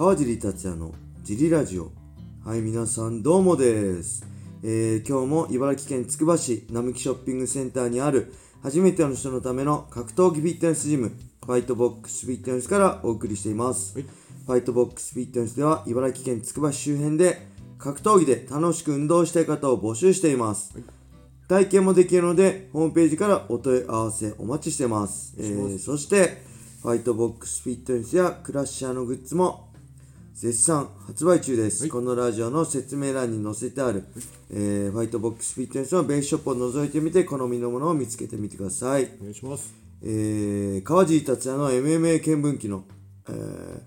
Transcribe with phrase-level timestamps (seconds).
[0.00, 1.92] 川尻達也のジリラジオ。
[2.42, 4.26] はい皆さんどうもです、
[4.62, 8.32] えー今日も茨城県つくば市並木ショッピングセンターにある
[8.62, 11.12] 初めての人のための格闘技フィットネスジム
[11.44, 14.06] ファイトボックスフィットネスからお送りしています、はい。
[14.46, 20.72] ファイトボックスフィットネスでは茨城県つくば市周辺で格闘技で楽しく運動したい方を募集しています、
[21.46, 25.34] 体験もできるのでホームページからお問い合わせお待ちしてます。
[25.38, 26.48] えーそして
[26.80, 29.68] ファイトボックスフィットネスやクラッシャーのグッズも
[30.40, 34.04] 絶賛発売中です、このラジオの説明欄に載せてある、
[34.48, 39.74] えーファイトボックスフィットネスのベースショップを覗いてみて好みのものを見つけてみてください、お願いします。
[40.02, 42.84] えー川尻達也の MMA 見聞記の、
[43.28, 43.80] えー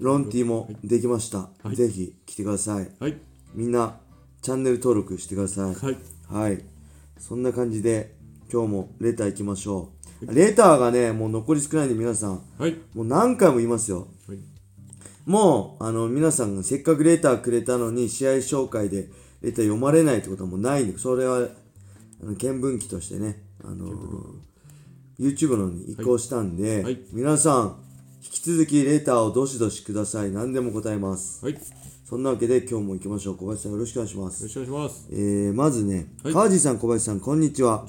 [0.00, 3.16] ロンティーもできました、はいぜひ来てくださいはい。
[3.54, 4.00] みんな
[4.42, 5.96] チャンネル登録してくださいはい。
[6.28, 6.64] はい。
[7.16, 8.16] そんな感じで、
[8.52, 10.34] 今日もレター行きましょう。
[10.34, 12.76] レターがね、もう残り少ないんで皆さん、はい。
[12.92, 14.08] もう何回も言いますよ。
[15.26, 15.30] はい。
[15.30, 19.08] もう、あの、皆さんがせっかくレターくれたのに、試合紹介で
[19.42, 21.48] レター読まれないってことはもうないんで、それは、
[22.22, 23.86] あの見聞記としてね、あの
[25.18, 27.76] YouTube の方に移行したんで、はい皆さん、
[28.22, 30.30] 引き続きレターをどしどしください。
[30.30, 31.44] 何でも答えます。
[31.44, 31.54] はい。
[31.54, 31.60] よ
[32.04, 33.36] そんなわけで今日も行きましょう。
[33.36, 34.48] 小林さんよろしくお願いしますろ。
[34.48, 35.08] しくお願いします。
[35.10, 37.84] えー、まずね、はい川地さん、小林さん、こんにちは。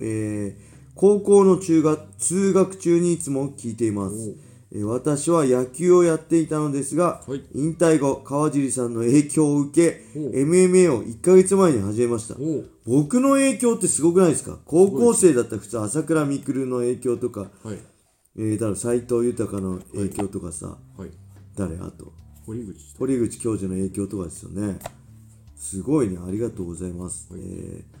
[0.00, 7.42] えー高校の中学通学中にいつも聞いています、えー私は野球をやっていたのですが、はい。
[7.54, 12.36] 引退後川尻さんの影響を受け MMA を1ヶ月前に始めました。
[12.86, 14.58] 僕の影響ってすごくないですか？
[14.66, 17.78] 高校生だったら普通朝倉未来の影響とか、はい。
[18.36, 21.10] えー、だ斎藤豊の影響とかさ、はい。
[21.56, 21.76] 誰？
[21.78, 22.12] あと。
[22.46, 22.96] 堀口。
[22.96, 24.78] 堀口教授の影響とかですよね。
[25.56, 26.18] すごいね。
[26.24, 27.42] ありがとうございます、はい。
[27.42, 28.00] えー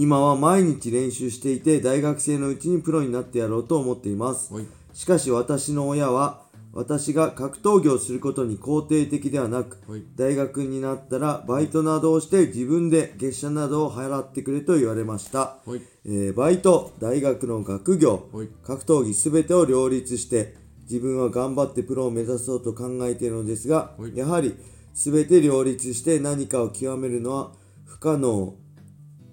[0.00, 4.66] 今は毎日練習していて大学生のうちにプロになってやろうと思っています、はい。
[4.98, 10.02] しかし私の親は私が格闘技をすることに肯定的ではなく、はい。
[10.16, 15.80] 大学になったらバイトなどをして自分で月謝などを払ってくれと言われました、はい。
[16.04, 18.48] えーバイト大学の学業、はい。
[18.64, 20.56] 格闘技すべてを両立して
[20.90, 24.16] 自分は頑張ってプロを目指そうと考えているのですが、はい。
[24.16, 24.56] やはり
[24.94, 27.52] すべて両立して何かを極めるのは
[27.84, 28.56] 不可能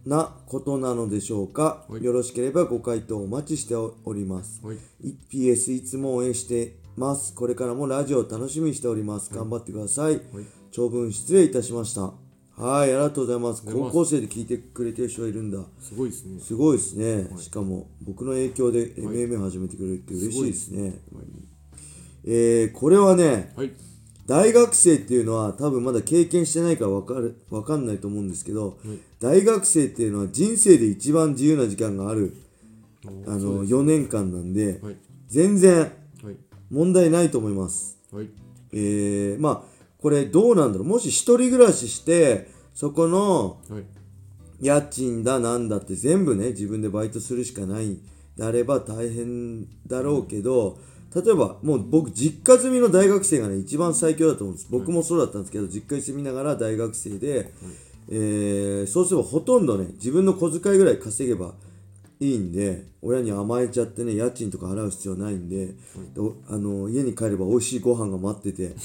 [0.06, 2.04] なことなのでしょうか、はい。
[2.04, 4.78] よろしければご回答お待ちしております、はい。
[5.32, 7.34] PS いつも応援してます。
[7.34, 10.22] これからもラジオを楽しみにしております、頑張ってください、
[10.72, 12.14] 長文失礼いたしました。
[12.58, 13.64] はいありがとうございます。
[13.66, 15.60] 高校生で聞いてくれてる人がいるんだ。
[15.80, 16.40] すごいですね。
[16.40, 21.02] すごいですね、しかも僕の影響で MMA 始めてくれるって嬉しいですね、
[22.24, 23.74] えーこれはねはい。
[24.28, 32.38] 大学生っていうのは多分まだ経験してないから分かる分かんないと思うんですけど、はい大学生っていうのは人生で一番自由な時間がある
[33.26, 34.98] あの4年間なんで、はい。
[35.28, 35.80] 全然
[36.24, 36.36] はい。
[36.70, 38.30] 問題ないと思いますはい。
[38.72, 43.84] えー、まあこれどうなんだろうもし一人暮らししてそこのはい。
[44.62, 48.00] 家賃だなんだって全部ね自分でバイトするしかない
[48.38, 50.78] であれば大変だろうけど
[51.16, 54.68] 例えばもう僕実家住みの大学生がね一番最強だと思うんです。
[54.70, 57.54] 僕もそうだったんですけど実家に住みながら大学生で、
[58.10, 61.54] えーそうすればほとんどね自分の小遣いぐらい稼げば
[62.20, 65.76] いいんで親に甘えちゃってね家賃とか払う必要ないんで,
[66.50, 68.76] あの家に帰れば美味しいご飯が待ってて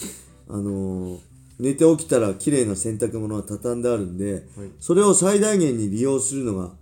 [0.48, 1.18] あの
[1.58, 4.42] 寝て起きたら綺麗な洗濯物が畳んであるんで、はい。
[4.80, 6.72] それを最大限に利用するのがはい。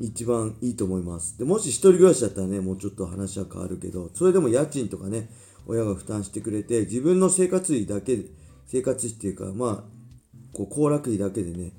[0.00, 1.38] 一番いいと思います。
[1.38, 5.30] でもし一人暮らしだったらねもうちょっと話は変わるけどそれでも家賃とかね
[5.66, 8.18] 親が負担してくれて自分の生活費だけ
[8.66, 9.84] 生活費っていうかまあ
[10.52, 11.72] こう行楽費だけでね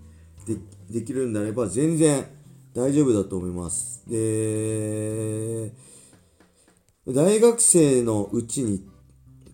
[0.45, 0.56] で
[0.90, 2.25] できるんであれば全然
[2.73, 4.03] 大丈夫だと思います。
[4.07, 5.72] で
[7.07, 8.85] 大学生のうちに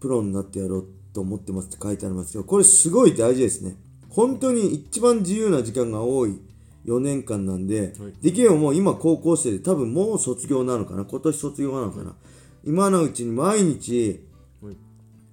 [0.02, 3.78] プロになってやろうと思ってますって書いてありますけどこれすごい大事ですね。
[4.10, 6.40] 本当に一番自由な時間が多い。
[6.86, 8.14] 4年間なんで、はい。
[8.22, 11.06] できればもう今高校生で多分もう卒業なのかな。
[11.06, 12.16] 今年卒業なのかな、
[12.64, 14.26] 今のうちに毎日
[14.62, 14.76] はい。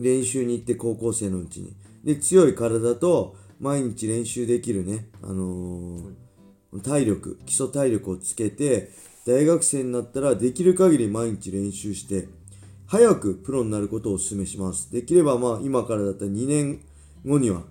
[0.01, 1.75] 練習に行って高校生のうちに。
[2.05, 6.13] で強い体と毎日練習できるね、あのー
[6.83, 8.91] 体力基礎体力をつけて
[9.27, 12.29] 大学生になったらできる限り毎日練習して
[12.87, 14.91] 早くプロになることをお勧めします。
[14.91, 16.81] できればまあ今からだったら2年
[17.27, 17.63] 後には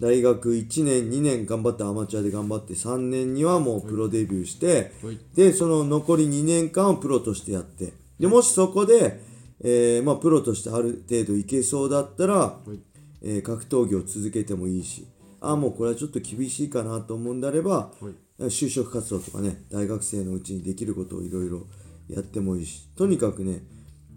[0.00, 5.18] 大学1年2年頑張ってアマチュアで頑張って3年にはもうプロデビューして、はい。
[5.34, 9.20] でその残り2年間をプロとしてやってでもしそこで、
[9.60, 12.78] えーまあ、プロとしてある程度いけそうだったら、はい。
[13.22, 15.06] えー格闘技を続けてもいいし
[15.40, 17.90] ああもうこれはちょっと厳しいかなと思うんであれば、
[18.38, 21.66] 就職活動とかね大学生のうちにできることをいろいろ
[22.08, 23.62] やってもいいしとにかくね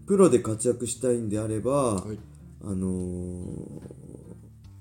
[0.08, 2.18] プロで活躍したいんであれば、はい。
[2.64, 4.18] あのー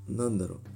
[0.09, 0.76] なんだろう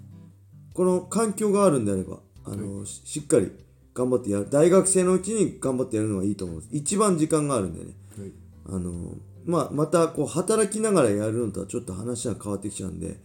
[0.80, 3.52] この環境があるんであれば、あのーししっかり
[3.92, 4.48] 頑張ってやる。
[4.48, 6.74] 大学生のうちに頑張ってやるのがいいと思うんです。
[6.74, 7.92] 一番時間があるんでね。
[8.18, 8.32] はい。
[8.64, 13.18] あのーまあ、またこう働きながらやるのとはちょっと話が変わってきちゃうんで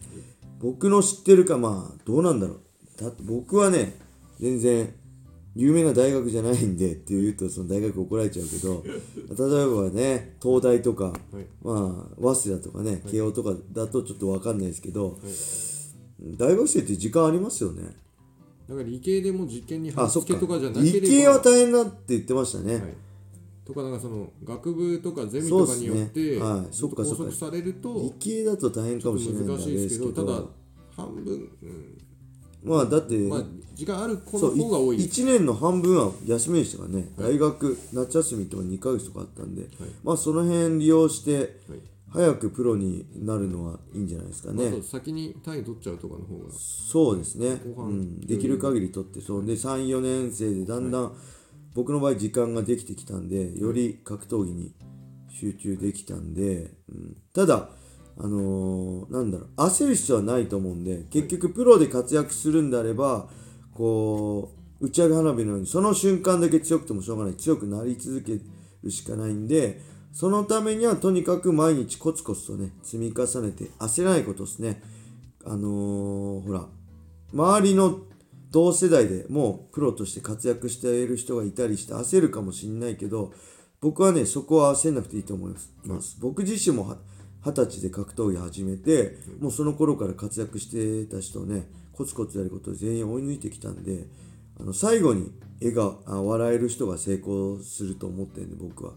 [0.60, 2.60] 僕の知ってるかまあどうなんだろう。
[3.02, 3.98] だ僕はね
[4.38, 4.94] 全然
[5.54, 8.84] 有名な大学じゃないんでって言うとその大学怒られちゃうけど
[9.48, 11.46] 例えばね東大とか、はい。
[11.62, 15.75] まあ早稲田とかね慶応とかだとちょっと分かんないですけど、はい
[16.20, 17.82] 大学生って時間ありますよね。
[18.68, 21.06] だから理系でも実験に貼っつけとかじゃなければ。
[21.06, 22.82] 理系は大変だって言ってましたね、はい、
[23.64, 26.74] とかなんかその学部とかゼミとかによってはい。
[26.74, 27.24] そっかそっか。
[27.24, 30.42] 拘束されると理系だと大変かもしれないんで難しいですけどただ
[30.96, 31.98] 半分、うん。
[32.64, 33.42] まあだって、まあ、
[33.74, 39.68] 時間ある子の方が多い1年の半分は休みでしたからね、大学夏休みとか2ヶ月とかあったんで、
[40.02, 41.48] まあその辺利用してはい
[42.10, 46.50] 早くプロになるのはいいんじゃないですかね、あと先に単位取っちゃうとかの方が。
[46.52, 49.44] そうですね、うん、できる限り取ってそう。
[49.44, 51.12] で34年生でだんだん、
[51.74, 54.74] 僕の場合時間ができてきたんでより格闘技に
[55.28, 57.70] 集中できたんで、うん、ただ
[58.18, 59.48] あのーなんだろう。
[59.56, 63.28] 焦る必要はないと思うんで結局プロで活躍するんであれば
[63.74, 67.34] こう打ち上げ花火のようにその瞬間だけ強くてもしょうがない。
[67.34, 68.40] 強くなり続け
[68.82, 69.82] るしかないんで
[70.16, 74.80] そのためにはとにかく毎日コツコツとね積み重ねて焦らないことですね。
[75.44, 76.64] あのーほら
[77.34, 78.00] 周りの
[78.50, 83.34] 同世代でもうプロとして活躍している人がいたりして焦るかもしれないけど
[83.82, 85.52] 僕はねそこは焦んなくていいと思い
[85.84, 86.96] ます、僕自身も
[87.44, 94.06] 二十歳で格闘技始めてもうその頃から活躍してた人をねコツコツやることで全員追い抜いてきたんで
[94.58, 95.30] あの最後に
[95.60, 98.92] 笑顔あ笑える人が成功すると思ってるんで僕は。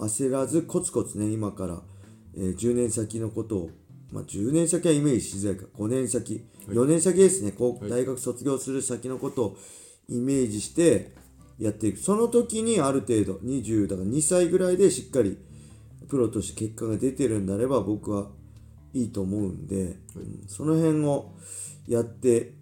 [0.00, 1.82] 焦らずコツコツね今から、
[2.36, 3.70] えー10年先のことを、
[4.12, 7.52] まあ、10年先はイメージしづらいか5年先、4年先ですね。
[7.52, 9.56] こう大学卒業する先のことを
[10.08, 11.12] イメージして
[11.58, 11.98] やっていく。
[11.98, 15.38] その時にある程度20だから2歳ぐらいでしっかり
[16.08, 18.28] プロとして結果が出てるんであれば僕は
[18.92, 21.34] いいと思うんで、うんその辺を
[21.88, 22.52] やって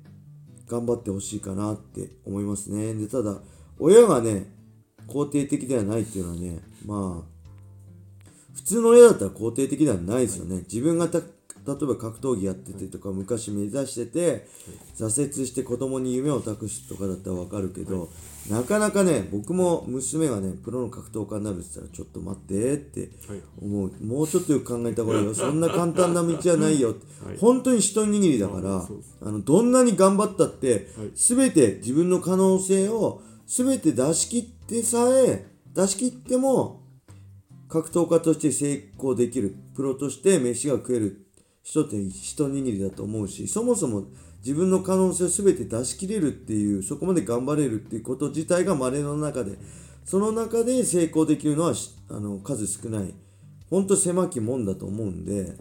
[0.66, 2.94] 頑張ってほしいかなって思いますね。
[2.94, 3.38] でただ
[3.78, 4.52] 親がね
[5.08, 7.34] 肯定的ではないっていうのはねまあ
[8.54, 14.46] 普通の親だったら肯定的ではないですよね、自分がた例えば格闘技やっててとか昔目指してて
[14.96, 18.10] 挫折して子供に夢を託すとかだったら分かるけど、
[18.50, 23.92] なかなかね僕も娘がねプロの格闘家になるって言ったらちょっと待ってってはい思う。
[24.04, 25.34] もうちょっとよく考えた方がいいよ。
[25.34, 26.96] そんな簡単な道はないよ。
[27.40, 28.86] 本当に一握りだから、
[29.22, 31.10] あのどんなに頑張ったって、はい。
[31.14, 36.82] 全て自分の可能性を全て出し切ってさえ出し切っても
[37.68, 41.26] 格闘家として成功できるプロとして飯が食える
[41.62, 44.04] 人って一握りだと思うしそもそも
[44.38, 49.56] 自分の可能性を全て出し切れるっていうそこまで頑張れるっていうこと自体が稀の中で
[50.04, 51.74] その中で成功できるのは
[52.10, 53.14] あの数少ない
[53.70, 55.54] 本当狭きもんだと思うんで、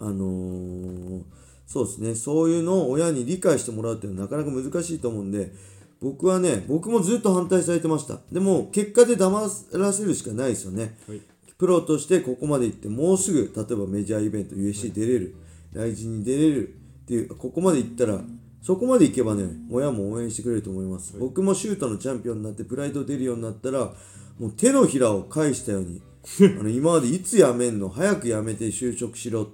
[0.00, 1.22] あのー
[1.70, 2.14] そうですね。
[2.16, 5.52] そういうのを親に理解してもらうっていうのはなかなか難しいと思うんで
[6.00, 8.18] 僕はね僕もずっと反対されてました。
[8.32, 11.20] でも結果で騙らせるしかないですよね、はい。
[11.58, 15.34] プロとしてここまで行ってもうすぐ例えばメジャーイベント USC 出れる、
[15.72, 16.68] 来日に出れる。
[16.68, 16.72] っ
[17.06, 18.20] ていうここまで行ったら
[18.62, 23.92] そこまで行けばね親も応援してくれると思います、僕もシュートのチャンピオンになってプライド出るようになったら
[24.38, 26.00] もう手のひらを返したように
[26.60, 27.88] あの今までいつ辞めんの？
[27.88, 29.48] 早く辞めて就職しろ。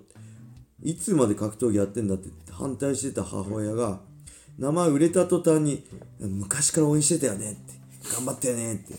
[0.83, 4.01] いつまで格闘技やってんだって反対してた母親が
[4.59, 5.85] 名前売れた途端に
[6.19, 7.75] 昔から応援してたよねって
[8.15, 8.95] 頑張ったよねって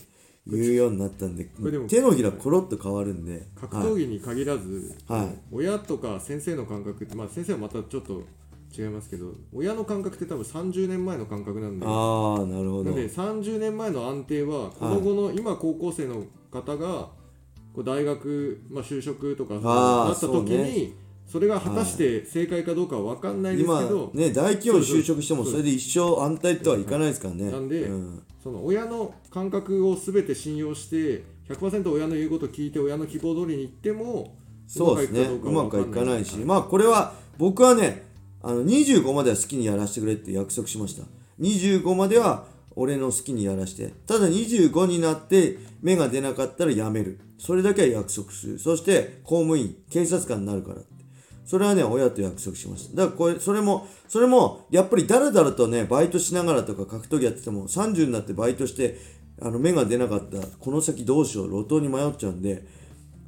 [0.46, 1.44] 言うようになったんで
[1.88, 5.38] 手のひらコロッと変わるんで格闘技に限らず、はい。
[5.52, 8.22] 親とか先生の感覚って、まあ、先生はまたちょっと
[8.76, 12.84] 違いますけど親の感覚って多分30年前の感覚なんでああなるほど。
[12.84, 17.08] なので30年前の安定はこの後の今高校生の方が
[17.74, 20.94] こう大学、まあ、就職とかなった時に
[21.28, 27.50] それが果たして正解かどうかは分かんないですけ今ど、ね大企業に就職してもそれで一生安泰とはいかないですからね。
[27.50, 28.22] なんでうん。
[28.42, 35.22] その親の感覚を全て信用して100%親の言うことを聞いて親の希望通りに行ってもそうですね。
[35.22, 36.36] うまくはいかないし。
[36.38, 38.06] まあこれは僕はね
[38.42, 41.02] あの25までは好きにやらせてくれって約束しました。
[41.40, 43.92] 25までは俺の好きにやらして。
[44.06, 47.20] ただ25になって芽が出なかったらやめる。
[47.36, 48.58] それだけは約束する。
[48.58, 50.80] そして公務員警察官になるから
[51.48, 52.96] それはね親と約束しました。
[52.96, 58.98] だからこれそれもそれもやっぱりだらだらとねバイトしながらとか格闘技やってても30になってバイトして
[59.40, 62.66] あの芽が出なかったこの先どうしよう路頭に迷っちゃうんで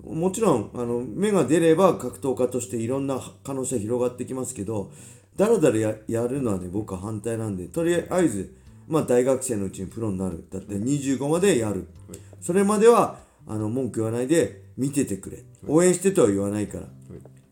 [0.05, 4.93] もちろんあの芽が出れば格闘家としていろんな可能性広がってきますけど
[5.37, 8.55] だらだらややるのはね僕は反対なんでとりあえず、
[8.87, 10.45] まあ、大学生のうちにプロになる。
[10.51, 11.87] だって25までやる、
[12.43, 15.45] それまではあの文句言わないで見ててくれ。
[15.67, 16.85] 応援してとは言わないから、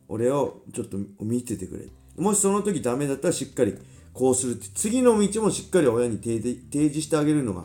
[0.09, 1.87] 俺をちょっと見ててくれ。
[2.23, 3.77] もしその時ダメだったらしっかり
[4.13, 4.69] こうするって。
[4.75, 7.65] 次の道もしっかり親に提示してあげるのが、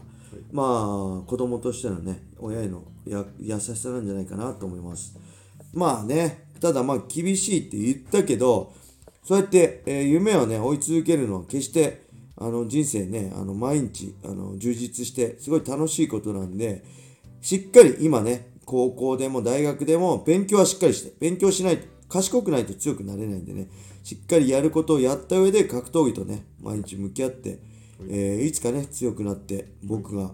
[0.52, 5.18] まあ子供としてのね親へのや優しさなんじゃないかなと思います。
[5.74, 8.74] まあねただまあ厳しいって言ったけど
[9.24, 12.04] そうやって、えー夢をね追い続けるのは決して
[12.38, 16.84] あの人生ねあの毎日あの充実してすごい楽しいことなんで
[17.42, 23.68] しっかり今ね高校でも大学でも勉強はしっかりして勉強しないと賢くないと強くなれないんでね。
[24.04, 27.60] しっかりやることをやった上で格闘技とね毎日向き合って、
[28.10, 30.32] えーいつかね強くなって僕が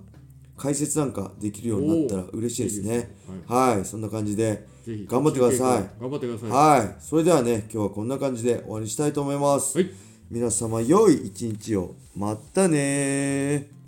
[0.58, 3.16] 解説なんかできるようになったら嬉しいですね。
[3.48, 4.68] はい、そんな感じで
[5.08, 6.02] 頑張ってください。
[6.02, 6.50] 頑張ってください。
[6.50, 9.92] はいそれではね今日はこんな感じで終わりにしたいと思います、はい。
[10.30, 11.96] 皆様良い一日を。
[12.16, 13.79] またねー